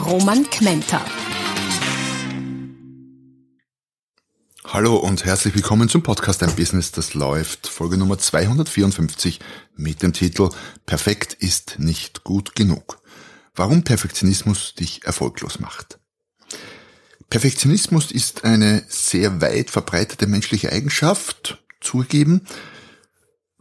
Roman 0.00 0.48
Kmenter. 0.48 1.04
Hallo 4.64 4.96
und 4.96 5.24
herzlich 5.24 5.54
willkommen 5.54 5.88
zum 5.88 6.02
Podcast 6.02 6.42
Ein 6.42 6.54
Business, 6.56 6.90
das 6.90 7.14
läuft. 7.14 7.66
Folge 7.66 7.96
Nummer 7.96 8.18
254 8.18 9.40
mit 9.76 10.02
dem 10.02 10.12
Titel 10.12 10.50
Perfekt 10.86 11.34
ist 11.34 11.78
nicht 11.78 12.24
gut 12.24 12.54
genug. 12.54 13.00
Warum 13.54 13.82
Perfektionismus 13.82 14.74
dich 14.74 15.04
erfolglos 15.04 15.60
macht. 15.60 15.98
Perfektionismus 17.28 18.10
ist 18.10 18.44
eine 18.44 18.84
sehr 18.88 19.40
weit 19.40 19.70
verbreitete 19.70 20.26
menschliche 20.26 20.72
Eigenschaft, 20.72 21.62
zugegeben. 21.80 22.46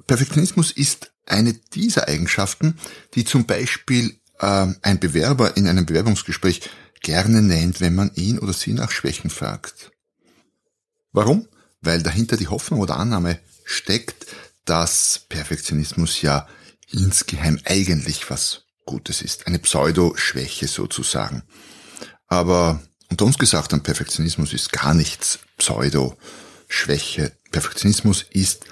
Perfektionismus 0.08 0.72
ist 0.72 1.12
eine 1.26 1.54
dieser 1.54 2.08
Eigenschaften, 2.08 2.78
die 3.14 3.26
zum 3.26 3.46
Beispiel 3.46 4.19
äh, 4.40 4.68
ein 4.82 5.00
Bewerber 5.00 5.58
in 5.58 5.68
einem 5.68 5.86
Bewerbungsgespräch 5.86 6.62
gerne 7.02 7.42
nennt, 7.42 7.82
wenn 7.82 7.96
man 7.96 8.12
ihn 8.16 8.40
oder 8.40 8.54
sie 8.54 8.74
nach 8.74 8.92
Schwächen 8.92 9.30
fragt. 9.30 9.92
Warum? 11.12 11.48
Weil 11.82 12.04
dahinter 12.04 12.38
die 12.38 12.48
Hoffnung 12.48 12.82
oder 12.82 12.98
Annahme 12.98 13.40
steckt, 13.64 14.28
dass 14.66 15.26
Perfektionismus 15.30 16.22
ja 16.22 16.48
insgeheim 16.92 17.60
eigentlich 17.66 18.30
was 18.30 18.64
Gutes 18.86 19.22
ist. 19.22 19.48
Eine 19.48 19.60
Pseudo-Schwäche 19.60 20.68
sozusagen. 20.68 21.44
Aber 22.28 22.82
unter 23.10 23.26
uns 23.26 23.38
gesagt, 23.38 23.74
ein 23.74 23.84
Perfektionismus 23.84 24.54
ist 24.54 24.72
gar 24.72 24.94
nichts 24.94 25.40
Pseudo-Schwäche. 25.58 27.32
Perfektionismus 27.52 28.26
ist 28.30 28.66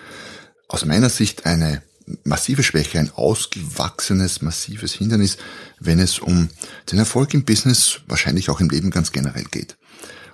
aus 0.68 0.86
meiner 0.86 1.10
Sicht 1.10 1.46
eine 1.46 1.82
massive 2.24 2.64
Schwäche, 2.64 3.00
ein 3.00 3.12
ausgewachsenes, 3.12 4.42
massives 4.42 4.94
Hindernis, 4.94 5.38
wenn 5.80 6.00
es 6.00 6.20
um 6.20 6.50
den 6.92 7.00
Erfolg 7.00 7.34
im 7.34 7.44
Business, 7.46 8.00
wahrscheinlich 8.08 8.50
auch 8.50 8.60
im 8.60 8.70
Leben 8.70 8.92
ganz 8.92 9.12
generell 9.12 9.46
geht. 9.46 9.78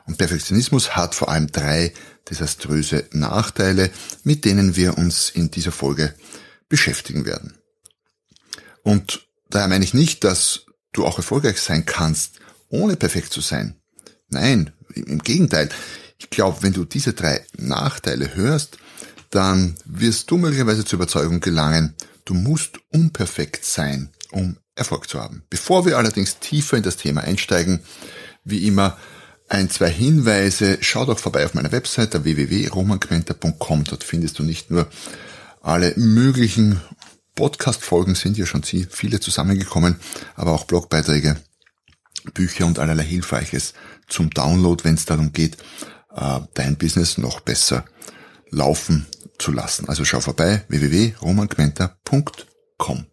Und 0.05 0.17
Perfektionismus 0.17 0.95
hat 0.95 1.16
vor 1.16 1.29
allem 1.29 1.47
drei 1.47 1.94
desaströse 2.29 3.05
Nachteile, 3.11 3.89
mit 4.23 4.45
denen 4.45 4.75
wir 4.75 4.97
uns 4.97 5.29
in 5.29 5.51
dieser 5.51 5.71
Folge 5.71 6.13
beschäftigen 6.69 7.25
werden. 7.25 7.53
Und 8.83 9.27
daher 9.49 9.67
meine 9.67 9.85
ich 9.85 9.94
nicht, 9.94 10.23
dass 10.23 10.66
du 10.91 11.05
auch 11.05 11.17
erfolgreich 11.17 11.59
sein 11.59 11.85
kannst, 11.85 12.39
ohne 12.69 12.95
perfekt 12.95 13.31
zu 13.33 13.41
sein. 13.41 13.75
Nein, 14.29 14.73
im 14.94 15.19
Gegenteil. 15.19 15.69
Ich 16.17 16.29
glaube, 16.29 16.63
wenn 16.63 16.73
du 16.73 16.85
diese 16.85 17.13
drei 17.13 17.45
Nachteile 17.57 18.35
hörst, 18.35 18.77
dann 19.34 19.76
wirst 19.86 20.30
du 20.30 20.38
möglicherweise 20.38 20.86
zur 20.86 20.98
Überzeugung 20.98 21.39
gelangen, 21.39 21.95
du 22.26 22.34
musst 22.34 22.80
unperfekt 22.89 23.66
sein, 23.66 24.09
um 24.31 24.58
Erfolg 24.75 25.09
zu 25.09 25.20
haben. 25.20 25.44
Bevor 25.50 25.86
wir 25.86 25.98
allerdings 25.98 26.40
tiefer 26.40 26.78
in 26.78 26.84
das 26.84 26.98
Thema 26.98 27.22
einsteigen, 27.22 27.80
wie 28.44 28.67
immer 28.67 28.98
ein, 29.50 29.70
zwei 29.70 29.90
Hinweise. 29.90 30.78
Schau 30.81 31.06
doch 31.06 31.20
vorbei 31.20 31.45
auf 31.45 31.53
meiner 31.53 31.72
Website 31.72 32.23
www.romanquenter.com. 32.23 33.84
Dort 33.86 34.03
findest 34.03 34.40
du 34.40 34.44
nicht 34.44 34.72
nur 34.72 34.88
alle 35.62 35.94
möglichen 35.96 36.81
Podcast-Folgen, 37.36 38.16
sind 38.16 38.38
ja 38.38 38.46
schon 38.46 38.63
viele 38.63 39.19
zusammengekommen, 39.19 39.96
aber 40.36 40.52
auch 40.52 40.66
Blogbeiträge, 40.66 41.38
Bücher 42.34 42.66
und 42.66 42.80
allerlei 42.80 43.03
Hilfreiches 43.03 43.74
zum 44.07 44.30
Download, 44.30 44.84
wenn 44.84 44.96
es 44.96 45.06
darum 45.06 45.34
geht, 45.34 45.57
äh, 46.16 46.40
dein 46.53 46.78
Business 46.78 47.18
noch 47.18 47.40
besser 47.40 47.86
laufen 48.53 49.08
zu 49.38 49.52
lassen. 49.52 49.90
Also 49.90 50.06
schau 50.06 50.22
vorbei 50.22 50.64
www.romanquenter.com. 50.69 53.06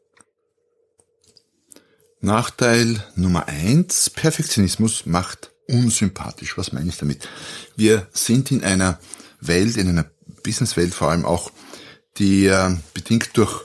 Nachteil 2.21 3.05
Nummer 3.17 3.49
eins: 3.49 4.11
Perfektionismus 4.11 5.07
macht 5.07 5.51
unsympathisch. 5.67 6.57
Was 6.59 6.73
meine 6.73 6.91
ich 6.91 6.99
damit? 6.99 7.27
Wir 7.77 8.07
sind 8.13 8.51
in 8.51 8.63
einer 8.63 8.99
Welt, 9.41 9.77
in 9.77 9.89
einer 9.89 10.11
Businesswelt 10.43 10.95
vor 10.95 11.11
allem 11.11 11.25
auch, 11.25 11.51
die 12.19 12.47
äh, 12.47 12.77
bedingt 12.93 13.37
durch 13.37 13.65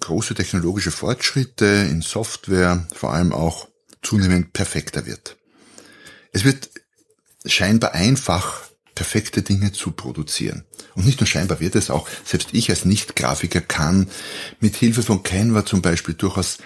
große 0.00 0.34
technologische 0.34 0.90
Fortschritte 0.90 1.86
in 1.90 2.02
Software 2.02 2.86
vor 2.94 3.12
allem 3.12 3.32
auch 3.32 3.68
zunehmend 4.02 4.52
perfekter 4.52 5.06
wird. 5.06 5.36
Es 6.32 6.44
wird 6.44 6.70
scheinbar 7.44 7.92
einfach, 7.92 8.69
perfekte 9.00 9.40
Dinge 9.40 9.72
zu 9.72 9.92
produzieren. 9.92 10.64
Und 10.94 11.06
nicht 11.06 11.20
nur 11.20 11.26
scheinbar 11.26 11.58
wird 11.58 11.74
es 11.74 11.88
auch, 11.88 12.06
selbst 12.22 12.50
ich 12.52 12.68
als 12.68 12.84
Nicht-Grafiker 12.84 13.62
kann 13.62 14.10
mit 14.60 14.76
Hilfe 14.76 15.02
von 15.02 15.22
Canva 15.22 15.64
zum 15.64 15.80
Beispiel 15.80 16.12
durchaus 16.12 16.58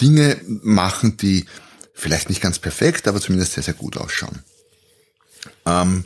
Dinge 0.00 0.40
machen, 0.62 1.18
die 1.18 1.44
vielleicht 1.92 2.30
nicht 2.30 2.40
ganz 2.40 2.58
perfekt, 2.58 3.06
aber 3.06 3.20
zumindest 3.20 3.52
sehr, 3.52 3.62
sehr 3.62 3.74
gut 3.74 3.98
ausschauen. 3.98 4.38
Ähm, 5.66 6.04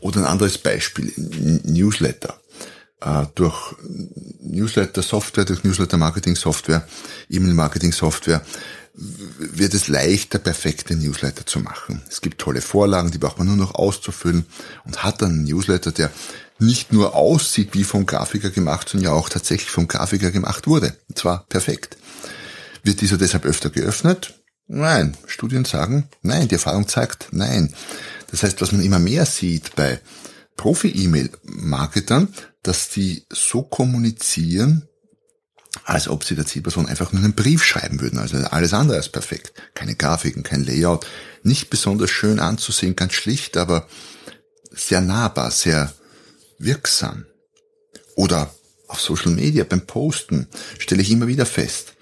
oder 0.00 0.20
ein 0.20 0.26
anderes 0.26 0.56
Beispiel, 0.56 1.12
Newsletter. 1.64 2.40
Äh, 3.02 3.26
durch 3.34 3.74
Newsletter-Software, 4.40 5.44
durch 5.44 5.62
Newsletter-Marketing-Software, 5.62 6.88
E-Mail-Marketing-Software 7.28 8.40
wird 8.94 9.72
es 9.74 9.88
leichter, 9.88 10.38
perfekte 10.38 10.94
Newsletter 10.94 11.46
zu 11.46 11.60
machen. 11.60 12.02
Es 12.08 12.20
gibt 12.20 12.40
tolle 12.40 12.60
Vorlagen, 12.60 13.10
die 13.10 13.18
braucht 13.18 13.38
man 13.38 13.46
nur 13.46 13.56
noch 13.56 13.74
auszufüllen 13.74 14.44
und 14.84 15.02
hat 15.02 15.22
dann 15.22 15.30
einen 15.30 15.44
Newsletter, 15.44 15.92
der 15.92 16.10
nicht 16.58 16.92
nur 16.92 17.14
aussieht 17.14 17.70
wie 17.72 17.84
vom 17.84 18.06
Grafiker 18.06 18.50
gemacht, 18.50 18.88
sondern 18.88 19.12
ja 19.12 19.18
auch 19.18 19.28
tatsächlich 19.28 19.70
vom 19.70 19.88
Grafiker 19.88 20.30
gemacht 20.30 20.66
wurde. 20.66 20.96
Und 21.08 21.18
zwar 21.18 21.46
perfekt. 21.48 21.96
Wird 22.82 23.00
dieser 23.00 23.16
deshalb 23.16 23.44
öfter 23.44 23.70
geöffnet? 23.70 24.34
Nein. 24.66 25.16
Studien 25.26 25.64
sagen, 25.64 26.08
nein. 26.22 26.48
Die 26.48 26.54
Erfahrung 26.54 26.86
zeigt, 26.86 27.28
nein. 27.32 27.74
Das 28.30 28.42
heißt, 28.42 28.60
was 28.60 28.72
man 28.72 28.82
immer 28.82 28.98
mehr 28.98 29.26
sieht 29.26 29.74
bei 29.74 30.00
Profi-E-Mail-Marketern, 30.56 32.32
dass 32.62 32.90
die 32.90 33.24
so 33.30 33.62
kommunizieren, 33.62 34.88
als 35.84 36.08
ob 36.08 36.24
sie 36.24 36.34
der 36.34 36.46
Zielperson 36.46 36.86
einfach 36.86 37.12
nur 37.12 37.22
einen 37.22 37.34
Brief 37.34 37.64
schreiben 37.64 38.00
würden. 38.00 38.18
Also 38.18 38.36
alles 38.36 38.74
andere 38.74 38.96
als 38.96 39.08
perfekt. 39.08 39.52
Keine 39.74 39.94
Grafiken, 39.94 40.42
kein 40.42 40.64
Layout. 40.64 41.06
Nicht 41.42 41.70
besonders 41.70 42.10
schön 42.10 42.40
anzusehen, 42.40 42.96
ganz 42.96 43.14
schlicht, 43.14 43.56
aber 43.56 43.88
sehr 44.70 45.00
nahbar, 45.00 45.50
sehr 45.50 45.92
wirksam. 46.58 47.26
Oder 48.14 48.54
auf 48.88 49.00
Social 49.00 49.32
Media 49.32 49.64
beim 49.64 49.86
Posten 49.86 50.46
stelle 50.78 51.02
ich 51.02 51.10
immer 51.10 51.26
wieder 51.26 51.46
fest, 51.46 51.94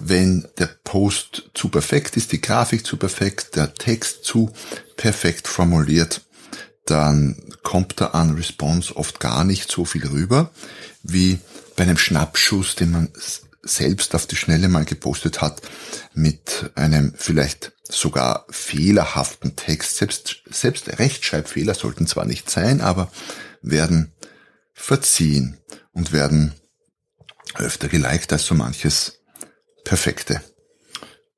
wenn 0.00 0.46
der 0.58 0.70
Post 0.84 1.50
zu 1.54 1.68
perfekt 1.68 2.16
ist, 2.16 2.32
die 2.32 2.40
Grafik 2.40 2.86
zu 2.86 2.96
perfekt, 2.96 3.56
der 3.56 3.74
Text 3.74 4.24
zu 4.24 4.50
perfekt 4.96 5.48
formuliert, 5.48 6.22
dann 6.84 7.36
kommt 7.62 8.00
da 8.00 8.06
an 8.08 8.34
Response 8.34 8.94
oft 8.96 9.20
gar 9.20 9.44
nicht 9.44 9.70
so 9.70 9.84
viel 9.84 10.06
rüber, 10.06 10.50
wie 11.02 11.38
bei 11.78 11.84
einem 11.84 11.96
Schnappschuss, 11.96 12.74
den 12.74 12.90
man 12.90 13.12
selbst 13.62 14.16
auf 14.16 14.26
die 14.26 14.34
Schnelle 14.34 14.68
mal 14.68 14.84
gepostet 14.84 15.40
hat, 15.40 15.62
mit 16.12 16.72
einem 16.74 17.14
vielleicht 17.16 17.72
sogar 17.84 18.46
fehlerhaften 18.50 19.54
Text. 19.54 19.96
Selbst, 19.96 20.42
selbst 20.50 20.88
Rechtschreibfehler 20.98 21.74
sollten 21.74 22.08
zwar 22.08 22.24
nicht 22.24 22.50
sein, 22.50 22.80
aber 22.80 23.12
werden 23.62 24.12
verziehen 24.74 25.58
und 25.92 26.10
werden 26.10 26.52
öfter 27.54 27.86
geliked 27.86 28.32
als 28.32 28.44
so 28.46 28.56
manches 28.56 29.20
Perfekte. 29.84 30.42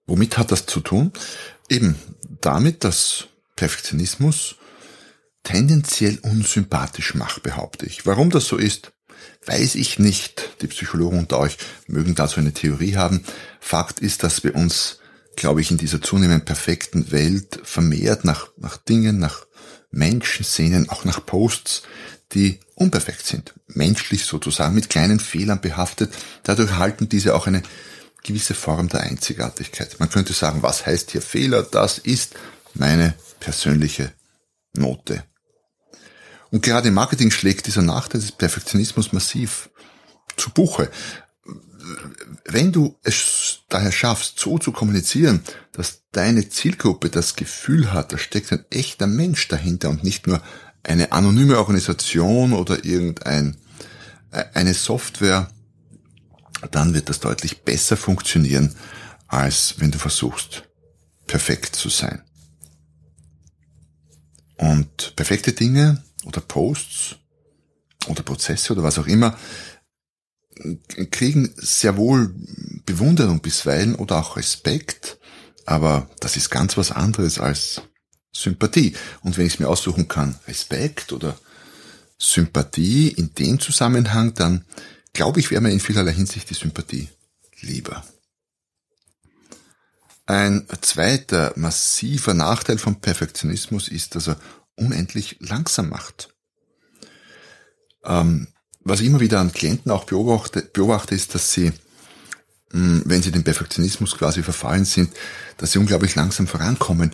Womit 0.07 0.39
hat 0.39 0.53
das 0.53 0.65
zu 0.65 0.81
tun? 0.81 1.13
Eben 1.69 1.97
damit, 2.41 2.83
dass 2.83 3.27
Perfektionismus 3.57 4.57
tendenziell 5.43 6.19
unsympathisch 6.23 7.15
macht, 7.15 7.43
behaupte 7.43 7.85
ich. 7.85 8.07
Warum 8.07 8.31
das 8.31 8.47
so 8.47 8.57
ist, 8.57 8.93
weiß 9.47 9.75
ich 9.75 9.99
nicht. 9.99 10.51
Die 10.63 10.67
Psychologen 10.67 11.19
unter 11.19 11.39
euch 11.39 11.57
mögen 11.87 12.15
dazu 12.15 12.41
eine 12.41 12.53
Theorie 12.53 12.97
haben. 12.97 13.25
Fakt 13.61 14.01
ist, 14.01 14.23
dass 14.23 14.45
wir 14.45 14.55
uns, 14.55 14.99
glaube 15.37 15.61
ich, 15.61 15.71
in 15.71 15.79
dieser 15.79 16.01
zunehmend 16.01 16.45
perfekten 16.45 17.11
Welt 17.11 17.61
vermehrt 17.63 18.25
nach, 18.25 18.49
nach 18.57 18.77
Dingen, 18.77 19.19
nach 19.19 19.47
Menschen 19.91 20.45
sehnen, 20.45 20.89
auch 20.89 21.05
nach 21.05 21.25
Posts, 21.25 21.83
die 22.33 22.61
unperfekt 22.75 23.27
sind. 23.27 23.55
Menschlich 23.67 24.25
sozusagen, 24.25 24.75
mit 24.75 24.89
kleinen 24.89 25.21
Fehlern 25.21 25.61
behaftet. 25.61 26.13
Dadurch 26.45 26.77
halten 26.77 27.09
diese 27.09 27.35
auch 27.35 27.47
eine 27.47 27.63
gewisse 28.23 28.55
Form 28.55 28.89
der 28.89 29.01
Einzigartigkeit. 29.01 29.99
Man 29.99 30.11
könnte 30.11 30.33
sagen, 30.33 30.63
was 30.63 30.87
heißt 30.87 31.11
hier 31.11 31.23
Fehler? 31.23 31.63
Das 31.63 31.99
ist 31.99 32.35
meine 32.75 33.15
persönliche 33.41 34.13
Note. 34.75 35.25
Und 36.51 36.63
gerade 36.63 36.89
im 36.89 36.95
Marketing 36.95 37.31
schlägt 37.31 37.67
dieser 37.67 37.83
Nachteil 37.83 38.21
des 38.21 38.33
Perfektionismus 38.33 39.13
massiv 39.13 39.71
zu 40.37 40.51
Buche. 40.51 40.91
Wenn 42.45 42.73
du 42.73 42.97
es 43.03 43.61
daher 43.69 43.93
schaffst, 43.93 44.39
so 44.39 44.59
zu 44.59 44.73
kommunizieren, 44.73 45.43
dass 45.73 46.03
deine 46.13 46.49
Zielgruppe 46.49 47.09
das 47.09 47.37
Gefühl 47.37 47.93
hat, 47.93 48.13
da 48.13 48.19
steckt 48.19 48.53
ein 48.53 48.65
echter 48.71 49.07
Mensch 49.07 49.49
dahinter 49.49 49.91
und 49.91 50.05
nicht 50.05 50.27
nur 50.27 50.43
eine 50.83 51.13
anonyme 51.13 51.59
Organisation 51.59 52.53
oder 52.53 52.85
irgendein 52.85 53.57
äh, 54.33 54.45
eine 54.55 54.75
Software, 54.75 55.51
dann 56.71 56.95
wird 56.95 57.09
das 57.09 57.21
deutlich 57.21 57.63
besser 57.63 57.97
funktionieren, 57.97 58.75
als 59.27 59.75
wenn 59.79 59.91
du 59.91 59.99
versuchst, 59.99 60.65
perfekt 61.27 61.77
zu 61.77 61.89
sein. 61.89 62.23
Und 64.57 65.15
perfekte 65.17 65.53
Dinge 65.53 66.03
oder 66.25 66.41
Posts 66.41 67.17
oder 68.09 68.23
Prozesse 68.23 68.73
oder 68.73 68.83
was 68.83 68.99
auch 68.99 69.07
immer 69.07 69.37
kriegen 71.11 71.53
sehr 71.57 71.97
wohl 71.97 72.35
Bewunderung 72.87 73.41
bisweilen 73.41 73.95
oder 73.95 74.19
auch 74.19 74.37
Respekt, 74.37 75.19
aber 75.67 76.09
das 76.21 76.37
ist 76.37 76.51
ganz 76.51 76.77
was 76.77 76.91
anderes 76.91 77.39
als 77.39 77.83
Sympathie. 78.33 78.95
Und 79.23 79.37
wenn 79.37 79.47
ich 79.47 79.55
es 79.55 79.59
mir 79.59 79.69
aussuchen 79.69 80.09
kann, 80.09 80.39
Respekt 80.47 81.13
oder 81.13 81.39
Sympathie 82.19 83.09
in 83.09 83.35
dem 83.35 83.59
Zusammenhang, 83.61 84.35
dann 84.35 84.65
glaube 85.13 85.41
ich, 85.41 85.51
wäre 85.51 85.61
mir 85.61 85.71
in 85.71 85.81
vielerlei 85.81 86.13
Hinsicht 86.13 86.51
die 86.51 86.55
Sympathie 86.55 87.09
lieber. 87.61 88.05
Ein 90.27 90.67
zweiter 90.81 91.53
massiver 91.57 92.35
Nachteil 92.35 92.79
vom 92.79 93.01
Perfektionismus 93.01 93.89
ist, 93.89 94.15
dass 94.15 94.29
er 94.29 94.37
unendlich 94.81 95.37
langsam 95.41 95.89
macht. 95.91 96.35
Ähm, 98.05 98.49
was 98.83 99.01
ich 99.01 99.07
immer 99.07 99.21
wieder 99.21 99.41
an 99.41 99.53
Klienten 99.53 99.93
auch 99.93 100.05
beobachte, 100.05 100.63
beobachte 100.63 101.15
ist, 101.15 101.35
dass 101.35 101.53
sie, 101.53 101.73
mh, 102.73 103.03
wenn 103.05 103.23
sie 103.23 103.31
dem 103.31 103.45
Perfektionismus 103.45 104.17
quasi 104.17 104.43
verfallen 104.43 104.85
sind, 104.85 105.11
dass 105.59 105.73
sie 105.73 105.79
unglaublich 105.79 106.15
langsam 106.15 106.47
vorankommen 106.47 107.13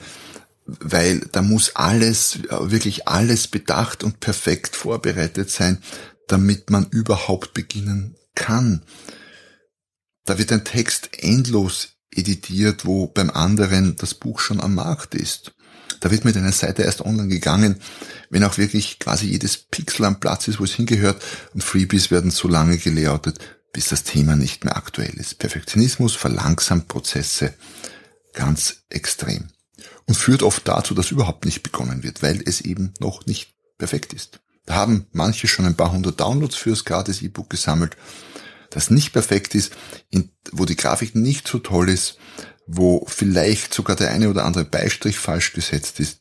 weil 0.67 1.21
da 1.33 1.43
muss 1.43 1.77
alles, 1.77 2.41
wirklich 2.51 3.09
alles 3.09 3.47
bedacht 3.49 4.03
und 4.03 4.21
perfekt 4.21 4.75
vorbereitet 4.75 5.51
sein, 5.51 5.79
damit 6.29 6.71
man 6.71 6.87
überhaupt 6.91 7.55
beginnen 7.55 8.17
kann. 8.35 8.83
Da 10.25 10.39
wird 10.39 10.51
ein 10.51 10.65
Text 10.65 11.11
endlos 11.23 11.91
editiert, 12.11 12.85
wo 12.85 13.07
beim 13.07 13.31
anderen 13.31 13.97
das 13.97 14.15
Buch 14.15 14.41
schon 14.41 14.61
am 14.61 14.75
Markt 14.75 15.15
ist. 15.15 15.55
Da 16.01 16.11
wird 16.11 16.25
mit 16.25 16.37
einer 16.37 16.53
Seite 16.53 16.83
erst 16.83 17.01
online 17.01 17.29
gegangen, 17.29 17.81
wenn 18.31 18.45
auch 18.45 18.59
wirklich 18.59 18.99
quasi 18.99 19.27
jedes 19.27 19.57
Pixel 19.57 20.05
am 20.05 20.21
Platz 20.21 20.49
ist, 20.49 20.61
wo 20.61 20.65
es 20.65 20.75
hingehört 20.75 21.23
und 21.55 21.63
Freebies 21.63 22.11
werden 22.11 22.31
so 22.31 22.49
lange 22.49 22.79
gelayoutet, 22.79 23.39
bis 23.73 23.89
das 23.89 24.05
Thema 24.05 24.37
nicht 24.37 24.65
mehr 24.65 24.77
aktuell 24.77 25.15
ist. 25.15 25.39
Perfektionismus 25.39 26.15
verlangsamt 26.15 26.89
Prozesse 26.89 27.55
ganz 28.33 28.85
extrem 28.89 29.49
und 30.07 30.17
führt 30.17 30.43
oft 30.43 30.67
dazu, 30.69 30.95
dass 30.95 31.11
überhaupt 31.11 31.45
nicht 31.45 31.63
begonnen 31.63 32.03
wird, 32.03 32.23
weil 32.23 32.43
es 32.45 32.61
eben 32.61 32.95
noch 33.01 33.27
nicht 33.27 33.55
perfekt 33.79 34.13
ist. 34.13 34.41
Da 34.65 34.75
haben 34.75 35.07
manche 35.13 35.47
schon 35.47 35.65
ein 35.65 35.77
paar 35.77 35.93
hundert 35.93 36.21
Downloads 36.21 36.57
fürs 36.57 36.85
gratis 36.85 37.23
E-Book 37.23 37.51
gesammelt, 37.51 37.97
das 38.71 38.91
nicht 38.91 39.13
perfekt 39.13 39.55
ist, 39.55 39.73
wo 40.53 40.65
die 40.65 40.77
Grafik 40.77 41.15
nicht 41.15 41.47
so 41.49 41.59
toll 41.59 41.89
ist, 41.89 42.19
wo 42.67 43.05
vielleicht 43.09 43.73
sogar 43.73 43.97
der 43.97 44.11
eine 44.11 44.29
oder 44.29 44.45
andere 44.45 44.65
Beistrich 44.65 45.19
falsch 45.19 45.53
gesetzt 45.53 46.01
ist 46.01 46.21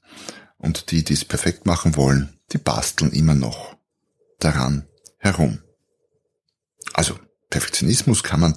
und 0.57 0.91
die, 0.91 1.03
die 1.03 1.13
es 1.13 1.25
perfekt 1.25 1.65
machen 1.65 1.95
wollen, 1.95 2.39
die 2.51 2.57
basteln 2.57 3.11
immer 3.11 3.35
noch 3.35 3.75
daran 4.39 4.87
herum. 5.17 5.59
Also 6.93 7.19
Perfektionismus 7.49 8.23
kann 8.23 8.39
man 8.39 8.55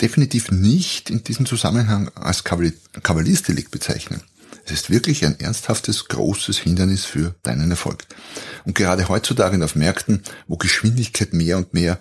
definitiv 0.00 0.50
nicht 0.50 1.10
in 1.10 1.24
diesem 1.24 1.46
Zusammenhang 1.46 2.08
als 2.14 2.44
Kavaliersdelikt 2.44 3.70
bezeichnen. 3.70 4.22
Es 4.64 4.72
ist 4.72 4.90
wirklich 4.90 5.24
ein 5.24 5.40
ernsthaftes, 5.40 6.08
großes 6.08 6.58
Hindernis 6.58 7.04
für 7.04 7.34
deinen 7.42 7.70
Erfolg. 7.70 8.04
Und 8.64 8.74
gerade 8.74 9.08
heutzutage 9.08 9.62
auf 9.64 9.76
Märkten, 9.76 10.22
wo 10.46 10.56
Geschwindigkeit 10.56 11.32
mehr 11.32 11.56
und 11.56 11.74
mehr 11.74 12.00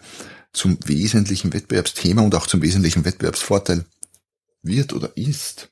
zum 0.53 0.77
wesentlichen 0.85 1.53
Wettbewerbsthema 1.53 2.21
und 2.21 2.35
auch 2.35 2.47
zum 2.47 2.61
wesentlichen 2.61 3.05
Wettbewerbsvorteil 3.05 3.85
wird 4.61 4.93
oder 4.93 5.15
ist. 5.15 5.69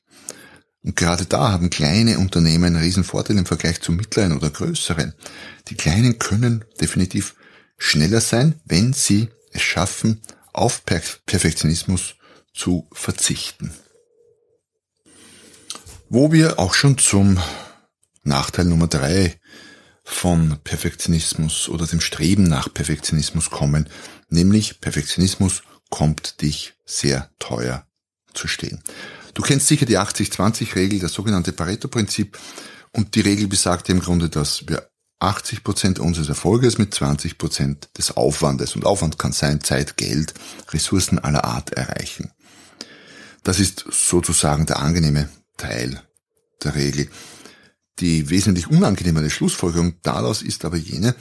Und 0.82 0.94
gerade 0.94 1.26
da 1.26 1.50
haben 1.50 1.68
kleine 1.68 2.18
Unternehmen 2.18 2.64
einen 2.64 2.76
riesen 2.76 3.02
Vorteil 3.02 3.36
im 3.38 3.46
Vergleich 3.46 3.80
zu 3.80 3.90
mittleren 3.90 4.36
oder 4.36 4.50
größeren. 4.50 5.14
Die 5.68 5.74
kleinen 5.74 6.18
können 6.18 6.64
definitiv 6.80 7.34
schneller 7.76 8.20
sein, 8.20 8.60
wenn 8.64 8.92
sie 8.92 9.28
es 9.52 9.62
schaffen, 9.62 10.22
auf 10.52 10.84
Perfektionismus 10.86 12.14
zu 12.54 12.88
verzichten. 12.92 13.74
Wo 16.08 16.30
wir 16.30 16.60
auch 16.60 16.72
schon 16.72 16.98
zum 16.98 17.40
Nachteil 18.22 18.66
Nummer 18.66 18.86
drei 18.86 19.40
von 20.04 20.56
Perfektionismus 20.62 21.68
oder 21.68 21.86
dem 21.86 22.00
Streben 22.00 22.44
nach 22.44 22.72
Perfektionismus 22.72 23.50
kommen, 23.50 23.88
nämlich 24.28 24.80
Perfektionismus 24.80 25.62
kommt 25.90 26.42
dich 26.42 26.74
sehr 26.84 27.28
teuer 27.40 27.86
zu 28.36 28.48
stehen. 28.48 28.82
Du 29.34 29.42
kennst 29.42 29.68
sicher 29.68 29.86
die 29.86 29.98
80-20-Regel, 29.98 30.98
das 30.98 31.12
sogenannte 31.12 31.52
Pareto-Prinzip, 31.52 32.38
und 32.92 33.14
die 33.14 33.20
Regel 33.20 33.48
besagt 33.48 33.88
im 33.88 34.00
Grunde, 34.00 34.28
dass 34.28 34.66
wir 34.68 34.88
80 35.18 35.64
Prozent 35.64 35.98
unseres 35.98 36.28
Erfolges 36.28 36.78
mit 36.78 36.94
20 36.94 37.38
Prozent 37.38 37.88
des 37.98 38.16
Aufwandes, 38.16 38.76
und 38.76 38.84
Aufwand 38.84 39.18
kann 39.18 39.32
sein 39.32 39.62
Zeit, 39.62 39.96
Geld, 39.96 40.34
Ressourcen 40.70 41.18
aller 41.18 41.44
Art 41.44 41.72
erreichen. 41.72 42.32
Das 43.42 43.60
ist 43.60 43.84
sozusagen 43.90 44.66
der 44.66 44.80
angenehme 44.80 45.28
Teil 45.56 46.02
der 46.62 46.74
Regel. 46.74 47.08
Die 47.98 48.28
wesentlich 48.28 48.68
unangenehmere 48.68 49.30
Schlussfolgerung 49.30 49.94
daraus 50.02 50.42
ist 50.42 50.64
aber 50.64 50.76
jene, 50.76 51.14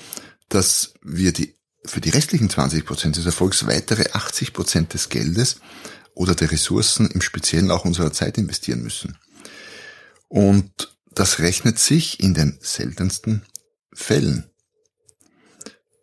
dass 0.50 0.94
wir 1.02 1.32
die, 1.32 1.56
für 1.86 2.02
die 2.02 2.10
restlichen 2.10 2.50
20 2.50 2.86
Prozent 2.86 3.18
des 3.18 3.26
Erfolgs 3.26 3.68
weitere 3.68 4.12
80 4.12 4.54
Prozent 4.54 4.94
des 4.94 5.10
Geldes 5.10 5.58
oder 6.16 6.34
der 6.34 6.52
Ressourcen, 6.52 7.12
im 7.12 7.22
Speziellen 7.22 7.70
auch 7.70 7.86
unserer 7.86 8.12
Zeit 8.12 8.38
investieren 8.38 8.82
müssen. 8.82 9.18
Und 10.28 10.96
das 11.14 11.40
rechnet 11.40 11.78
sich 11.78 12.20
in 12.20 12.34
den 12.34 12.58
seltensten 12.62 13.44
Fällen. 13.94 14.50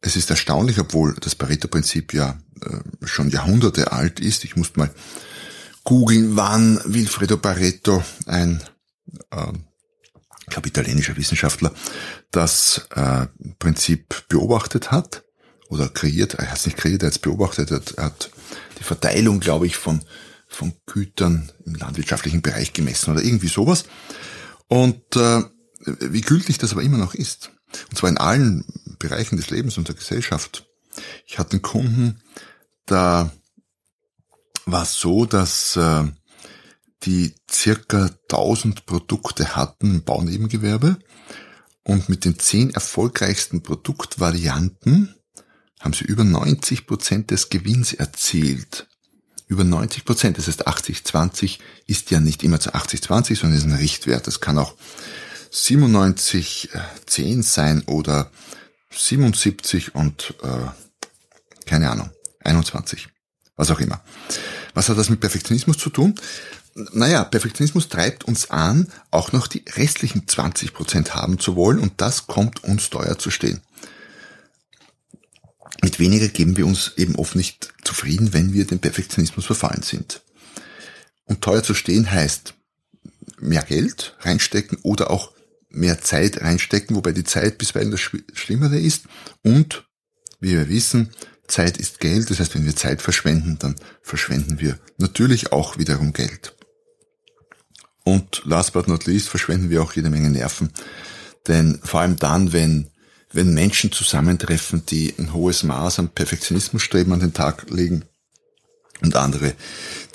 Es 0.01 0.17
ist 0.17 0.31
erstaunlich, 0.31 0.79
obwohl 0.79 1.15
das 1.21 1.35
Pareto-Prinzip 1.35 2.15
ja 2.15 2.41
äh, 2.61 3.07
schon 3.07 3.31
Jahrhunderte 3.31 3.93
alt 3.93 4.21
ist. 4.21 4.45
Ich 4.45 4.57
muss 4.57 4.77
mal 4.77 4.91
googeln, 5.85 6.37
wann 6.37 6.81
Wilfredo 6.85 7.37
Pareto, 7.37 8.03
ein 8.27 8.63
äh, 9.31 9.53
italienischer 10.65 11.17
Wissenschaftler, 11.17 11.73
das 12.31 12.87
äh, 12.95 13.27
Prinzip 13.59 14.29
beobachtet 14.29 14.91
hat 14.91 15.25
oder 15.69 15.89
kreiert. 15.89 16.35
Er 16.35 16.51
hat 16.51 16.59
es 16.59 16.67
nicht 16.67 16.79
kreiert, 16.79 17.03
er 17.03 17.09
hat 17.09 17.15
es 17.15 17.19
beobachtet. 17.19 17.71
Er 17.71 18.05
hat 18.05 18.31
die 18.79 18.85
Verteilung, 18.85 19.41
glaube 19.41 19.67
ich, 19.67 19.77
von, 19.77 20.03
von 20.49 20.73
Gütern 20.87 21.51
im 21.65 21.75
landwirtschaftlichen 21.75 22.43
Bereich 22.43 22.73
gemessen 22.73 23.13
oder 23.13 23.23
irgendwie 23.23 23.49
sowas. 23.49 23.85
Und 24.69 25.17
äh, 25.17 25.43
wie 25.85 26.21
gültig 26.21 26.59
das 26.59 26.73
aber 26.73 26.83
immer 26.83 26.99
noch 26.99 27.15
ist. 27.15 27.51
Und 27.91 27.97
zwar 27.97 28.11
in 28.11 28.19
allen 28.19 28.65
Bereichen 28.99 29.37
des 29.37 29.51
Lebens 29.51 29.79
und 29.79 29.89
der 29.89 29.95
Gesellschaft. 29.95 30.67
Ich 31.27 31.39
hatte 31.39 31.53
einen 31.53 31.63
Kunden, 31.63 32.23
da 32.87 33.33
war 34.67 34.83
es 34.83 34.95
so, 34.95 35.25
dass 35.27 35.77
äh, 35.77 36.05
die 37.05 37.35
circa 37.51 38.11
1000 38.31 38.87
Produkte 38.87 39.57
hatten 39.57 39.97
im 39.97 40.05
Baunebengewerbe 40.05 40.99
und 41.85 42.09
mit 42.09 42.25
den 42.25 42.39
zehn 42.39 42.71
erfolgreichsten 42.71 43.63
Produktvarianten 43.63 45.15
haben 45.83 45.93
sie 45.93 46.05
über 46.05 46.25
90 46.25 46.87
Prozent 46.87 47.31
des 47.31 47.51
Gewinns 47.51 47.93
erzielt. 47.93 48.87
Über 49.49 49.65
90 49.65 50.05
Prozent, 50.05 50.39
das 50.39 50.47
heißt 50.47 50.67
80-20 50.67 51.59
ist 51.87 52.11
ja 52.11 52.21
nicht 52.21 52.43
immer 52.43 52.61
zu 52.61 52.71
80-20, 52.71 53.41
sondern 53.41 53.59
ist 53.59 53.65
ein 53.65 53.75
Richtwert. 53.75 54.27
Das 54.27 54.41
kann 54.41 54.57
auch 54.57 54.75
97, 55.51 56.71
10 57.07 57.41
äh, 57.41 57.43
sein 57.43 57.83
oder 57.83 58.31
77 58.91 59.95
und 59.95 60.35
äh, 60.43 60.69
keine 61.67 61.91
Ahnung, 61.91 62.11
21, 62.41 63.09
was 63.57 63.71
auch 63.71 63.81
immer. 63.81 64.01
Was 64.75 64.89
hat 64.89 64.97
das 64.97 65.11
mit 65.11 65.21
Perfektionismus 65.21 65.77
zu 65.77 65.91
tun? 65.91 66.15
Naja, 66.75 67.25
Perfektionismus 67.25 67.91
treibt 67.91 68.25
uns 68.25 68.51
an, 68.51 68.91
auch 69.11 69.33
noch 69.33 69.47
die 69.47 69.63
restlichen 69.77 70.27
20 70.27 70.73
Prozent 70.73 71.15
haben 71.15 71.39
zu 71.39 71.57
wollen 71.57 71.79
und 71.79 72.01
das 72.01 72.27
kommt 72.27 72.65
uns 72.65 72.89
teuer 72.89 73.19
zu 73.19 73.31
stehen. 73.31 73.61
Mit 75.81 75.99
weniger 75.99 76.29
geben 76.29 76.57
wir 76.57 76.67
uns 76.67 76.93
eben 76.97 77.17
oft 77.17 77.35
nicht 77.35 77.73
zufrieden, 77.83 78.33
wenn 78.33 78.53
wir 78.53 78.67
dem 78.67 78.79
Perfektionismus 78.79 79.47
verfallen 79.47 79.83
sind. 79.83 80.23
Und 81.25 81.41
teuer 81.41 81.63
zu 81.63 81.75
stehen 81.75 82.11
heißt 82.11 82.55
mehr 83.41 83.63
Geld 83.63 84.17
reinstecken 84.21 84.79
oder 84.83 85.11
auch 85.11 85.33
mehr 85.71 86.01
Zeit 86.01 86.43
reinstecken, 86.43 86.95
wobei 86.97 87.13
die 87.13 87.25
Zeit 87.25 87.59
bisweilen 87.59 87.91
das 87.91 88.01
Schlimmere 88.01 88.79
ist. 88.79 89.05
Und, 89.43 89.89
wie 90.41 90.53
wir 90.53 90.69
wissen, 90.69 91.11
Zeit 91.49 91.79
ist 91.79 92.01
Geld. 92.01 92.31
Das 92.31 92.41
heißt, 92.41 92.55
wenn 92.55 92.65
wir 92.65 92.77
Zeit 92.77 93.03
verschwenden, 93.03 93.59
dann 93.59 93.77
verschwenden 94.03 94.61
wir 94.61 94.79
natürlich 94.99 95.53
auch 95.53 95.79
wiederum 95.79 96.13
Geld. 96.13 96.55
Und 98.05 98.43
last 98.45 98.73
but 98.73 98.89
not 98.89 99.07
least 99.07 99.29
verschwenden 99.29 99.71
wir 99.71 99.83
auch 99.83 99.93
jede 99.93 100.11
Menge 100.11 100.31
Nerven. 100.31 100.73
Denn 101.47 101.81
vor 101.83 102.01
allem 102.01 102.17
dann, 102.17 102.53
wenn, 102.53 102.91
wenn 103.33 103.55
Menschen 103.55 103.93
zusammentreffen, 103.93 104.85
die 104.87 105.15
ein 105.19 105.33
hohes 105.33 105.63
Maß 105.63 105.99
an 105.99 106.09
Perfektionismusstreben 106.09 107.13
an 107.13 107.21
den 107.21 107.33
Tag 107.33 107.71
legen 107.71 108.05
und 109.01 109.17
andere, 109.17 109.55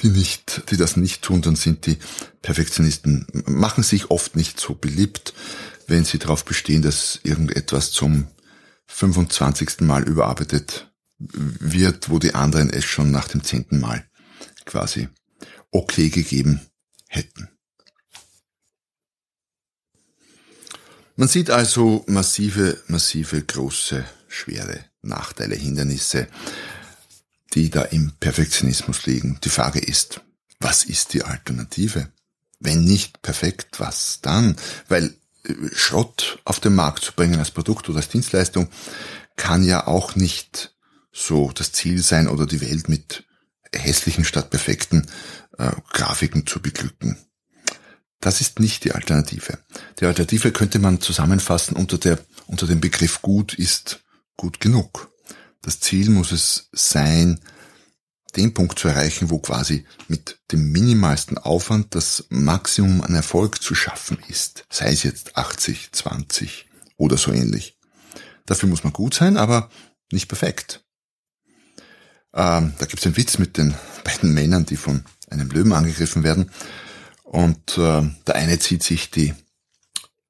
die 0.01 0.09
nicht, 0.09 0.63
die 0.71 0.77
das 0.77 0.97
nicht 0.97 1.21
tun, 1.21 1.41
dann 1.41 1.55
sind 1.55 1.85
die 1.85 1.97
Perfektionisten, 2.41 3.27
machen 3.45 3.83
sich 3.83 4.11
oft 4.11 4.35
nicht 4.35 4.59
so 4.59 4.75
beliebt, 4.75 5.33
wenn 5.87 6.05
sie 6.05 6.19
darauf 6.19 6.45
bestehen, 6.45 6.81
dass 6.81 7.19
irgendetwas 7.23 7.91
zum 7.91 8.27
25. 8.87 9.81
Mal 9.81 10.03
überarbeitet 10.03 10.91
wird, 11.19 12.09
wo 12.09 12.19
die 12.19 12.35
anderen 12.35 12.69
es 12.69 12.85
schon 12.85 13.11
nach 13.11 13.27
dem 13.27 13.43
zehnten 13.43 13.79
Mal 13.79 14.05
quasi 14.65 15.09
okay 15.71 16.09
gegeben 16.09 16.61
hätten. 17.07 17.49
Man 21.19 21.27
sieht 21.27 21.49
also 21.49 22.05
massive, 22.07 22.77
massive, 22.85 23.41
große, 23.41 24.05
schwere 24.27 24.85
Nachteile, 25.01 25.55
Hindernisse, 25.55 26.27
die 27.55 27.71
da 27.71 27.81
im 27.81 28.13
Perfektionismus 28.19 29.07
liegen. 29.07 29.39
Die 29.43 29.49
Frage 29.49 29.79
ist, 29.79 30.21
was 30.59 30.83
ist 30.83 31.15
die 31.15 31.23
Alternative? 31.23 32.09
Wenn 32.59 32.83
nicht 32.83 33.23
perfekt, 33.23 33.79
was 33.79 34.19
dann? 34.21 34.57
Weil 34.89 35.15
äh, 35.43 35.53
Schrott 35.73 36.37
auf 36.45 36.59
den 36.59 36.75
Markt 36.75 37.03
zu 37.03 37.13
bringen 37.13 37.39
als 37.39 37.49
Produkt 37.49 37.89
oder 37.89 37.97
als 37.97 38.09
Dienstleistung 38.09 38.69
kann 39.35 39.63
ja 39.63 39.87
auch 39.87 40.15
nicht 40.15 40.75
so 41.11 41.51
das 41.51 41.71
Ziel 41.71 42.03
sein 42.03 42.27
oder 42.27 42.45
die 42.45 42.61
Welt 42.61 42.89
mit 42.89 43.23
hässlichen 43.73 44.23
statt 44.23 44.51
perfekten 44.51 45.07
äh, 45.57 45.71
Grafiken 45.93 46.45
zu 46.45 46.61
beglücken. 46.61 47.17
Das 48.19 48.41
ist 48.41 48.59
nicht 48.59 48.83
die 48.83 48.93
Alternative. 48.93 49.59
Die 49.99 50.05
Alternative 50.05 50.51
könnte 50.51 50.79
man 50.79 51.01
zusammenfassen 51.01 51.75
unter, 51.75 51.97
der, 51.97 52.19
unter 52.47 52.65
dem 52.65 52.81
Begriff 52.81 53.21
gut 53.21 53.53
ist 53.53 54.03
gut 54.35 54.59
genug. 54.59 55.11
Das 55.61 55.79
Ziel 55.79 56.09
muss 56.09 56.31
es 56.31 56.69
sein, 56.71 57.39
den 58.35 58.53
Punkt 58.53 58.77
zu 58.79 58.87
erreichen, 58.87 59.29
wo 59.29 59.39
quasi 59.39 59.85
mit 60.07 60.39
dem 60.51 60.71
minimalsten 60.71 61.37
Aufwand 61.37 61.95
das 61.95 62.25
Maximum 62.29 63.01
an 63.01 63.15
Erfolg 63.15 63.61
zu 63.61 63.75
schaffen 63.75 64.17
ist. 64.27 64.65
Sei 64.69 64.91
es 64.91 65.03
jetzt 65.03 65.37
80, 65.37 65.91
20 65.91 66.67
oder 66.97 67.17
so 67.17 67.31
ähnlich. 67.31 67.77
Dafür 68.45 68.69
muss 68.69 68.83
man 68.83 68.93
gut 68.93 69.13
sein, 69.13 69.37
aber 69.37 69.69
nicht 70.11 70.27
perfekt. 70.27 70.83
Ähm, 72.33 72.73
da 72.77 72.85
gibt 72.85 72.99
es 72.99 73.05
einen 73.05 73.17
Witz 73.17 73.39
mit 73.39 73.57
den 73.57 73.73
beiden 74.03 74.33
Männern, 74.33 74.65
die 74.65 74.77
von 74.77 75.03
einem 75.29 75.49
Löwen 75.49 75.73
angegriffen 75.73 76.23
werden. 76.23 76.51
Und 77.27 77.77
äh, 77.77 78.09
der 78.25 78.35
eine 78.35 78.57
zieht 78.57 78.83
sich 78.83 79.11
die, 79.11 79.33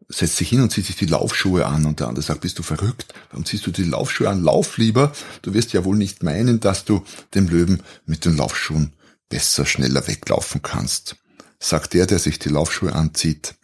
setzt 0.10 0.38
sich 0.38 0.50
hin 0.50 0.62
und 0.62 0.72
zieht 0.72 0.88
sich 0.88 0.96
die 0.96 1.06
Laufschuhe 1.06 1.68
an 1.68 1.86
und 1.86 2.00
der 2.00 2.08
andere 2.08 2.24
sagt, 2.24 2.42
bist 2.42 2.58
du 2.58 2.63
verrückt? 2.63 3.13
Warum 3.30 3.46
ziehst 3.46 3.68
du 3.68 3.72
die 3.72 3.84
Laufschuhe 3.84 4.27
an? 4.27 4.44
Lauf 4.44 4.77
lieber. 4.77 5.12
Du 5.44 5.54
wirst 5.54 5.74
ja 5.74 5.86
wohl 5.86 5.96
nicht 5.96 6.24
meinen, 6.24 6.60
dass 6.60 6.86
du 6.86 7.06
dem 7.36 7.50
Löwen 7.50 7.84
mit 8.08 8.25
den 8.25 8.36
Laufschuhen 8.36 8.94
besser, 9.30 9.68
schneller 9.68 10.08
weglaufen 10.08 10.63
kannst. 10.63 11.18
Sagt 11.60 11.94
der, 11.94 12.08
der 12.08 12.18
sich 12.18 12.39
die 12.39 12.50
Laufschuhe 12.50 12.94
anzieht, 12.94 13.56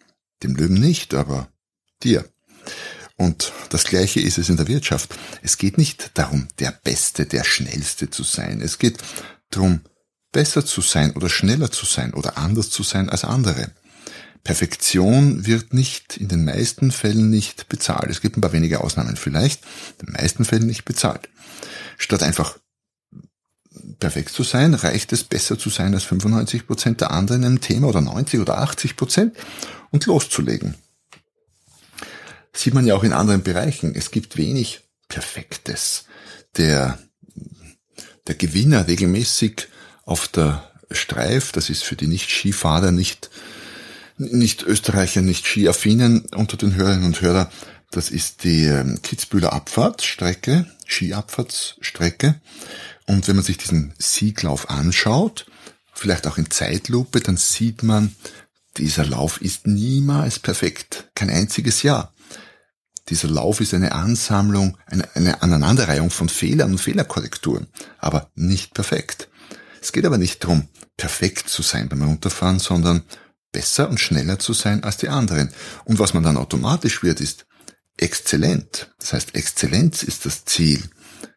dem 0.44 0.56
Löwen 0.56 0.80
nicht, 0.80 1.16
aber 1.16 1.48
dir. 2.04 2.30
Und 3.16 3.52
das 3.70 3.86
Gleiche 3.86 4.20
ist 4.20 4.38
es 4.38 4.50
in 4.50 4.58
der 4.58 4.68
Wirtschaft. 4.68 5.16
Es 5.42 5.58
geht 5.58 5.80
nicht 5.80 6.12
darum, 6.16 6.48
der 6.60 6.72
Beste, 6.72 7.26
der 7.26 7.44
Schnellste 7.44 8.12
zu 8.12 8.22
sein. 8.22 8.62
Es 8.62 8.78
geht 8.78 9.00
darum, 9.50 9.82
besser 10.34 10.66
zu 10.66 10.82
sein 10.82 11.14
oder 11.14 11.30
schneller 11.30 11.72
zu 11.72 11.86
sein 11.86 12.14
oder 12.14 12.38
anders 12.38 12.70
zu 12.70 12.84
sein 12.84 13.10
als 13.10 13.24
andere. 13.24 13.72
Perfektion 14.44 15.46
wird 15.46 15.74
nicht, 15.74 16.18
in 16.18 16.28
den 16.28 16.44
meisten 16.44 16.92
Fällen 16.92 17.30
nicht 17.30 17.70
bezahlt. 17.70 18.10
Es 18.10 18.20
gibt 18.20 18.36
ein 18.36 18.42
paar 18.42 18.52
wenige 18.52 18.82
Ausnahmen 18.82 19.16
vielleicht, 19.16 19.64
in 20.02 20.08
den 20.08 20.14
meisten 20.14 20.44
Fällen 20.44 20.68
nicht 20.68 20.84
bezahlt. 20.84 21.30
Statt 21.98 22.24
einfach 22.24 22.58
perfekt 24.00 24.32
zu 24.32 24.44
sein, 24.44 24.74
reicht 24.74 25.14
es 25.14 25.24
besser 25.24 25.58
zu 25.58 25.70
sein 25.70 25.94
als 25.94 26.04
95 26.04 26.68
Prozent 26.68 27.00
der 27.00 27.12
anderen 27.12 27.44
in 27.44 27.48
einem 27.48 27.62
Thema 27.62 27.88
oder 27.88 28.02
90 28.02 28.42
oder 28.42 28.58
80 28.58 28.98
Prozent 28.98 29.38
und 29.92 30.06
loszulegen. 30.06 30.76
Sieht 32.52 32.74
man 32.74 32.86
ja 32.86 32.96
auch 32.96 33.04
in 33.04 33.14
anderen 33.14 33.44
Bereichen. 33.44 33.96
Es 33.96 34.12
gibt 34.12 34.38
wenig 34.38 34.82
Perfektes. 35.08 36.06
Der, 36.58 37.00
der 38.28 38.36
Gewinner 38.36 38.88
regelmäßig 38.88 39.68
auf 40.06 40.28
der 40.28 40.70
Streif, 40.92 41.52
das 41.52 41.70
ist 41.70 41.84
für 41.84 41.96
die 41.96 42.08
Nicht-Skifahrer, 42.08 42.92
nicht, 42.92 43.30
nicht 44.18 44.64
Österreicher, 44.64 45.22
nicht 45.22 45.46
Skiaffinen 45.46 46.26
unter 46.36 46.58
den 46.58 46.76
Hörerinnen 46.76 47.06
und 47.06 47.22
Hörern, 47.22 47.48
das 47.94 48.10
ist 48.10 48.44
die 48.44 48.66
ähm, 48.66 49.02
Kitzbühler 49.04 49.54
Abfahrtsstrecke, 49.54 50.66
Skiabfahrtsstrecke. 50.88 52.42
Und 53.06 53.28
wenn 53.28 53.36
man 53.36 53.46
sich 53.46 53.58
diesen 53.58 53.94
Sieglauf 54.00 54.70
anschaut, 54.70 55.46
vielleicht 55.94 56.26
auch 56.26 56.40
in 56.40 56.50
Zeitlupe, 56.50 57.20
dann 57.20 57.38
sieht 57.38 57.84
man, 57.84 58.16
dieser 58.78 59.06
Lauf 59.06 59.42
ist 59.42 59.68
niemals 59.68 60.40
perfekt. 60.40 61.10
Kein 61.14 61.30
einziges 61.30 61.84
Jahr. 61.84 62.12
Dieser 63.10 63.28
Lauf 63.28 63.62
ist 63.62 63.76
eine 63.76 63.92
Ansammlung, 63.92 64.78
eine, 64.88 65.16
eine 65.16 65.44
Aneinanderreihung 65.44 66.10
von 66.10 66.30
Fehlern 66.30 66.72
und 66.72 66.78
Fehlerkorrekturen, 66.80 67.68
aber 68.00 68.32
nicht 68.34 68.74
perfekt. 68.74 69.30
Es 69.84 69.92
geht 69.92 70.06
aber 70.06 70.18
nicht 70.18 70.42
darum, 70.42 70.70
perfekt 70.96 71.50
zu 71.50 71.62
sein 71.62 71.90
beim 71.90 72.04
Runterfahren, 72.04 72.60
sondern 72.60 73.04
besser 73.52 73.90
und 73.90 74.00
schneller 74.00 74.40
zu 74.40 74.54
sein 74.54 74.82
als 74.82 74.96
die 74.96 75.10
anderen. 75.10 75.54
Und 75.84 76.00
was 76.00 76.14
man 76.14 76.24
dann 76.24 76.38
automatisch 76.38 77.04
wird, 77.04 77.20
ist 77.20 77.46
exzellent. 77.98 78.96
Das 79.00 79.12
heißt, 79.12 79.36
Exzellenz 79.36 80.02
ist 80.02 80.26
das 80.26 80.46
Ziel, 80.46 80.90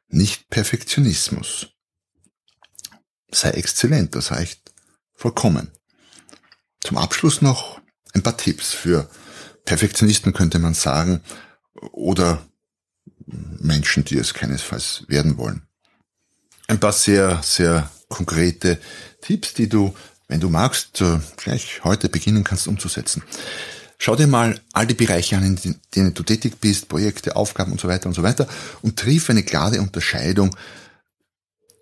nicht 0.07 0.49
Perfektionismus. 0.49 1.71
Sei 3.33 3.50
exzellent, 3.50 4.15
das 4.15 4.31
reicht 4.31 4.73
vollkommen. 5.12 5.73
Zum 6.81 6.99
Abschluss 6.99 7.43
noch 7.43 7.81
ein 8.15 8.23
paar 8.23 8.37
Tipps 8.37 8.73
für 8.73 9.11
Perfektionisten 9.65 10.33
könnte 10.33 10.61
man 10.61 10.75
sagen, 10.75 11.21
oder 11.91 12.47
Menschen, 13.26 14.05
die 14.05 14.19
es 14.19 14.35
keinesfalls 14.35 15.03
werden 15.09 15.37
wollen. 15.37 15.67
Ein 16.69 16.79
paar 16.79 16.93
sehr, 16.93 17.43
sehr 17.43 17.91
konkrete 18.09 18.79
Tipps, 19.21 19.55
die 19.55 19.69
du, 19.69 19.95
wenn 20.29 20.41
du 20.41 20.49
magst, 20.49 21.01
äh, 21.01 21.19
gleich 21.37 21.85
heute 21.85 22.09
beginnen 22.09 22.45
kannst 22.45 22.69
umzusetzen. 22.69 23.23
Schau 23.99 24.15
dir 24.15 24.27
mal 24.27 24.61
all 24.73 24.87
die 24.87 24.95
Bereiche 24.95 25.37
an, 25.37 25.45
in 25.63 25.81
denen 25.95 26.15
du 26.15 26.23
tätig 26.23 26.61
bist, 26.61 26.89
Projekte, 26.89 27.35
Aufgaben 27.35 27.73
und 27.73 27.81
so 27.81 27.89
weiter 27.89 28.09
und 28.09 28.15
so 28.15 28.23
weiter 28.23 28.47
und 28.83 28.99
triff 28.99 29.31
eine 29.31 29.43
klare 29.43 29.81
Unterscheidung 29.81 30.55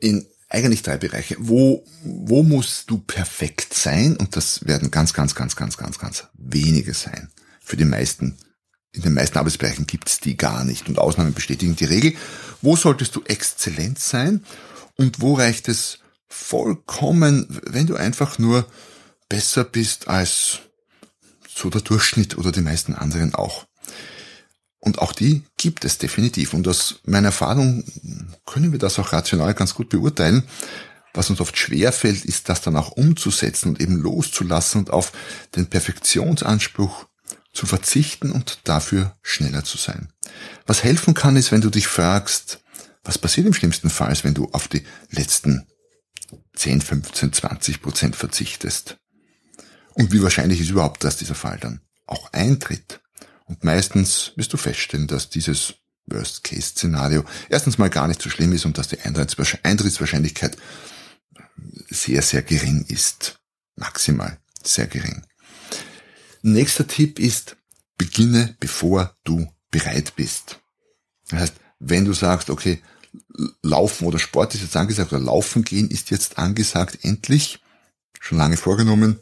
in 0.01 0.25
eigentlich 0.49 0.83
drei 0.83 0.97
Bereiche. 0.97 1.37
Wo, 1.39 1.85
wo 2.05 2.45
musst 2.45 2.89
du 2.89 2.99
perfekt 2.99 3.75
sein? 3.75 4.17
Und 4.17 4.37
das 4.37 4.65
werden 4.65 4.91
ganz, 4.93 5.13
ganz, 5.13 5.35
ganz, 5.35 5.57
ganz, 5.57 5.77
ganz, 5.77 5.99
ganz 5.99 6.25
wenige 6.35 6.95
sein. 6.95 7.31
Für 7.61 7.77
die 7.77 7.85
meisten, 7.85 8.37
in 8.93 9.03
den 9.03 9.15
meisten 9.15 9.37
Arbeitsbereichen 9.37 9.89
gibt's 9.89 10.21
die 10.21 10.37
gar 10.37 10.65
nicht. 10.65 10.89
Und 10.89 10.99
Ausnahmen 10.99 11.35
bestätigen 11.35 11.75
die 11.75 11.87
Regel. 11.87 12.15
Wo 12.63 12.77
solltest 12.77 13.17
du 13.17 13.23
exzellent 13.25 13.99
sein? 13.99 14.45
Und 14.97 15.21
wo 15.21 15.35
reicht 15.35 15.69
es 15.69 15.99
vollkommen, 16.35 17.47
wenn 17.63 17.87
du 17.87 17.95
einfach 17.95 18.39
nur 18.39 18.67
besser 19.29 19.65
bist 19.65 20.09
als 20.09 20.59
so 21.47 21.71
der 21.71 21.81
Durchschnitt 21.81 22.37
oder 22.37 22.51
die 22.51 22.61
meisten 22.61 22.95
anderen 22.95 23.35
auch. 23.35 23.67
Und 24.81 24.99
auch 24.99 25.13
die 25.13 25.45
gibt 25.57 25.85
es 25.85 25.99
definitiv. 25.99 26.53
Und 26.53 26.67
aus 26.67 27.01
meiner 27.05 27.29
Erfahrung 27.29 27.85
können 28.45 28.73
wir 28.73 28.79
das 28.79 28.99
auch 28.99 29.13
rational 29.13 29.55
ganz 29.55 29.75
gut 29.75 29.89
beurteilen. 29.89 30.43
Was 31.15 31.31
uns 31.31 31.41
oft 31.41 31.57
schwer 31.57 31.93
fällt, 31.93 32.25
ist 32.25 32.49
das 32.49 32.61
dann 32.61 32.77
auch 32.77 32.91
umzusetzen 32.91 33.71
und 33.71 33.81
eben 33.81 33.97
loszulassen 33.97 34.81
und 34.81 34.91
auf 34.91 35.13
den 35.55 35.69
Perfektionsanspruch 35.69 37.07
zu 37.53 37.67
verzichten 37.67 38.33
und 38.33 38.59
dafür 38.65 39.17
schneller 39.23 39.63
zu 39.63 39.79
sein. 39.79 40.13
Was 40.67 40.83
helfen 40.83 41.15
kann, 41.15 41.37
ist, 41.37 41.53
wenn 41.53 41.61
du 41.61 41.71
dich 41.71 41.87
fragst, 41.87 42.61
was 43.05 43.19
passiert 43.19 43.47
im 43.47 43.55
schlimmsten 43.55 43.89
Fall, 43.89 44.19
wenn 44.23 44.35
du 44.35 44.51
auf 44.51 44.67
die 44.67 44.83
letzten 45.11 45.67
10, 46.55 46.81
15, 46.81 47.33
20 47.33 47.83
Prozent 47.83 48.17
verzichtest. 48.17 48.97
Und 49.95 50.13
wie 50.13 50.23
wahrscheinlich 50.23 50.61
ist 50.61 50.71
überhaupt, 50.71 51.05
dass 51.05 51.17
dieser 51.17 51.35
Fall 51.35 51.59
dann 51.59 51.81
auch 52.07 52.33
eintritt? 52.33 53.01
Und 53.47 53.63
meistens 53.65 54.33
wirst 54.37 54.53
du 54.53 54.57
feststellen, 54.57 55.07
dass 55.07 55.29
dieses 55.29 55.75
Worst-Case-Szenario 56.07 57.25
erstens 57.49 57.79
mal 57.79 57.91
gar 57.91 58.09
nicht 58.09 58.21
so 58.21 58.31
schlimm 58.31 58.53
ist 58.53 58.65
und 58.65 58.79
dass 58.79 58.89
die 58.89 59.01
Eintrittswahrscheinlichkeit 59.01 60.57
sehr, 61.89 62.23
sehr 62.23 62.43
gering 62.43 62.85
ist. 62.89 63.41
maximal 63.77 64.39
sehr 64.63 64.87
gering. 64.87 65.25
Nächster 66.43 66.87
Tipp 66.87 67.19
ist, 67.19 67.57
beginne 67.97 68.57
bevor 68.61 69.17
du 69.25 69.53
bereit 69.71 70.15
bist. 70.17 70.61
Das 71.29 71.41
heißt, 71.41 71.55
wenn 71.81 72.05
du 72.05 72.13
sagst, 72.13 72.51
okay, 72.51 72.83
Laufen 73.63 74.07
oder 74.07 74.19
Sport 74.19 74.55
ist 74.55 74.63
jetzt 74.63 74.77
angesagt 74.77 75.13
oder 75.13 75.23
Laufen 75.23 75.65
gehen 75.65 75.91
ist 75.91 76.11
jetzt 76.11 76.39
angesagt, 76.39 76.99
endlich, 77.03 77.61
schon 78.21 78.39
lange 78.39 78.57
vorgenommen, 78.57 79.19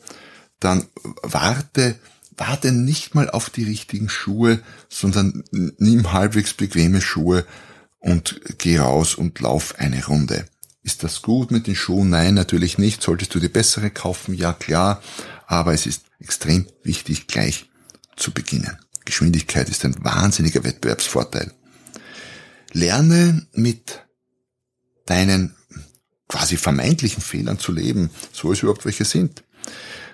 dann 0.60 0.86
warte, 1.22 1.98
warte 2.36 2.72
nicht 2.72 3.14
mal 3.14 3.30
auf 3.30 3.50
die 3.50 3.64
richtigen 3.64 4.08
Schuhe, 4.08 4.60
sondern 4.88 5.44
nimm 5.50 6.12
halbwegs 6.12 6.54
bequeme 6.54 7.00
Schuhe 7.00 7.44
und 7.98 8.40
geh 8.58 8.78
raus 8.78 9.14
und 9.14 9.38
lauf 9.40 9.74
eine 9.78 10.04
Runde. 10.06 10.46
Ist 10.82 11.04
das 11.04 11.22
gut 11.22 11.50
mit 11.50 11.66
den 11.66 11.76
Schuhen? 11.76 12.10
Nein, 12.10 12.34
natürlich 12.34 12.76
nicht. 12.76 13.02
Solltest 13.02 13.34
du 13.34 13.38
dir 13.38 13.48
bessere 13.48 13.90
kaufen? 13.90 14.34
Ja, 14.34 14.52
klar. 14.52 15.00
Aber 15.46 15.72
es 15.72 15.86
ist 15.86 16.06
extrem 16.18 16.66
wichtig, 16.82 17.28
gleich 17.28 17.70
zu 18.16 18.32
beginnen. 18.32 18.78
Geschwindigkeit 19.04 19.68
ist 19.68 19.84
ein 19.84 19.94
wahnsinniger 20.04 20.64
Wettbewerbsvorteil. 20.64 21.52
Lerne 22.72 23.46
mit 23.52 24.06
deinen 25.06 25.54
quasi 26.28 26.56
vermeintlichen 26.56 27.22
Fehlern 27.22 27.58
zu 27.58 27.72
leben, 27.72 28.10
so 28.32 28.52
es 28.52 28.62
überhaupt 28.62 28.84
welche 28.84 29.04
sind. 29.04 29.44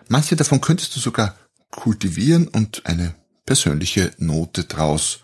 Manche 0.08 0.36
davon 0.36 0.60
könntest 0.60 0.96
du 0.96 1.00
sogar 1.00 1.36
kultivieren 1.70 2.48
und 2.48 2.86
eine 2.86 3.14
persönliche 3.46 4.12
Note 4.18 4.64
draus 4.64 5.20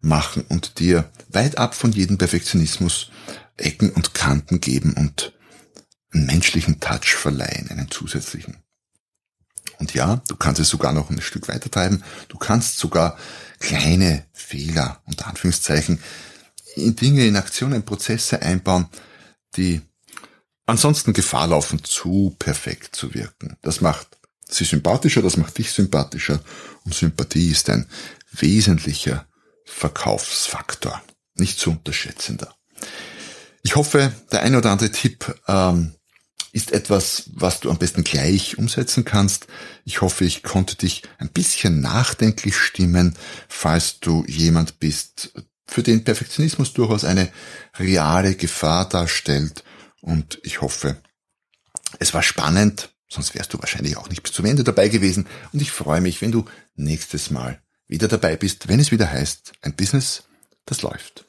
machen 0.00 0.44
und 0.48 0.78
dir 0.78 1.10
weit 1.28 1.58
ab 1.58 1.74
von 1.74 1.92
jedem 1.92 2.18
Perfektionismus 2.18 3.10
Ecken 3.56 3.90
und 3.90 4.14
Kanten 4.14 4.60
geben 4.60 4.94
und 4.94 5.32
einen 6.12 6.26
menschlichen 6.26 6.80
Touch 6.80 7.14
verleihen, 7.14 7.68
einen 7.70 7.90
zusätzlichen. 7.90 8.56
Und 9.78 9.94
ja, 9.94 10.22
du 10.28 10.36
kannst 10.36 10.60
es 10.60 10.68
sogar 10.68 10.92
noch 10.92 11.10
ein 11.10 11.20
Stück 11.20 11.48
weiter 11.48 11.70
treiben. 11.70 12.02
Du 12.28 12.36
kannst 12.36 12.78
sogar 12.78 13.16
kleine 13.60 14.26
Fehler, 14.32 15.00
unter 15.06 15.26
Anführungszeichen, 15.28 16.00
in 16.80 16.96
Dinge, 16.96 17.26
in 17.26 17.36
Aktionen, 17.36 17.84
Prozesse 17.84 18.42
einbauen, 18.42 18.88
die 19.56 19.80
ansonsten 20.66 21.12
Gefahr 21.12 21.48
laufen, 21.48 21.82
zu 21.84 22.34
perfekt 22.38 22.94
zu 22.96 23.14
wirken. 23.14 23.56
Das 23.62 23.80
macht 23.80 24.18
sie 24.48 24.64
sympathischer, 24.64 25.22
das 25.22 25.36
macht 25.36 25.58
dich 25.58 25.72
sympathischer 25.72 26.40
und 26.84 26.94
Sympathie 26.94 27.50
ist 27.50 27.68
ein 27.70 27.86
wesentlicher 28.32 29.26
Verkaufsfaktor, 29.64 31.02
nicht 31.34 31.58
zu 31.58 31.70
unterschätzender. 31.70 32.54
Ich 33.62 33.76
hoffe, 33.76 34.12
der 34.32 34.42
eine 34.42 34.58
oder 34.58 34.70
andere 34.70 34.90
Tipp 34.90 35.34
ähm, 35.46 35.94
ist 36.52 36.72
etwas, 36.72 37.24
was 37.34 37.60
du 37.60 37.70
am 37.70 37.78
besten 37.78 38.02
gleich 38.02 38.58
umsetzen 38.58 39.04
kannst. 39.04 39.46
Ich 39.84 40.00
hoffe, 40.00 40.24
ich 40.24 40.42
konnte 40.42 40.76
dich 40.76 41.02
ein 41.18 41.28
bisschen 41.28 41.80
nachdenklich 41.80 42.56
stimmen, 42.56 43.14
falls 43.48 44.00
du 44.00 44.24
jemand 44.26 44.80
bist, 44.80 45.32
für 45.70 45.82
den 45.82 46.04
Perfektionismus 46.04 46.72
durchaus 46.72 47.04
eine 47.04 47.30
reale 47.78 48.34
Gefahr 48.34 48.88
darstellt. 48.88 49.62
Und 50.00 50.40
ich 50.42 50.60
hoffe, 50.60 50.96
es 51.98 52.12
war 52.12 52.22
spannend, 52.22 52.90
sonst 53.08 53.34
wärst 53.34 53.54
du 53.54 53.58
wahrscheinlich 53.58 53.96
auch 53.96 54.08
nicht 54.08 54.22
bis 54.22 54.32
zum 54.32 54.46
Ende 54.46 54.64
dabei 54.64 54.88
gewesen. 54.88 55.26
Und 55.52 55.62
ich 55.62 55.70
freue 55.70 56.00
mich, 56.00 56.20
wenn 56.20 56.32
du 56.32 56.44
nächstes 56.74 57.30
Mal 57.30 57.60
wieder 57.86 58.08
dabei 58.08 58.36
bist, 58.36 58.68
wenn 58.68 58.80
es 58.80 58.90
wieder 58.90 59.10
heißt, 59.10 59.52
ein 59.62 59.74
Business, 59.74 60.24
das 60.66 60.82
läuft. 60.82 61.24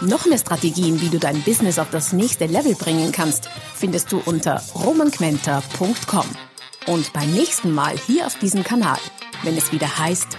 Noch 0.00 0.26
mehr 0.26 0.38
Strategien, 0.38 1.00
wie 1.00 1.10
du 1.10 1.18
dein 1.18 1.42
Business 1.42 1.78
auf 1.78 1.90
das 1.90 2.12
nächste 2.12 2.46
Level 2.46 2.74
bringen 2.74 3.12
kannst, 3.12 3.50
findest 3.74 4.10
du 4.10 4.18
unter 4.24 4.62
romanquenter.com. 4.74 6.26
Und 6.86 7.12
beim 7.12 7.30
nächsten 7.32 7.72
Mal 7.72 7.96
hier 8.06 8.26
auf 8.26 8.38
diesem 8.38 8.64
Kanal, 8.64 8.98
wenn 9.42 9.56
es 9.56 9.72
wieder 9.72 9.98
heißt, 9.98 10.38